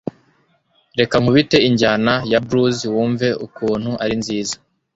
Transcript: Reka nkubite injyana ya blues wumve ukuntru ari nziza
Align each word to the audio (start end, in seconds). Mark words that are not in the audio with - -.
Reka 0.99 1.15
nkubite 1.21 1.57
injyana 1.67 2.13
ya 2.31 2.39
blues 2.47 2.77
wumve 2.93 3.27
ukuntru 3.45 3.91
ari 4.03 4.15
nziza 4.21 4.55